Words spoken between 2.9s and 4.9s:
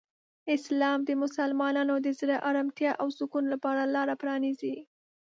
او سکون لپاره لاره پرانیزي.